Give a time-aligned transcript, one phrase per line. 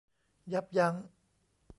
[0.53, 0.95] ยับยั้ง